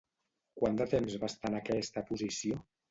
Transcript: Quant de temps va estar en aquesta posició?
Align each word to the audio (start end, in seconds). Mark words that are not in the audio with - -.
Quant 0.61 0.79
de 0.81 0.87
temps 0.95 1.19
va 1.25 1.31
estar 1.33 1.53
en 1.55 1.61
aquesta 1.61 2.09
posició? 2.11 2.65